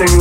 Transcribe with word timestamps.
There's 0.00 0.16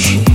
You. 0.00 0.29